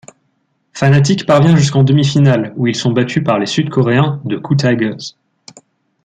[0.73, 5.13] Fnatic parvient jusqu'en demi-finale, où ils sont battus par les sud-coréens de Koo Tigers.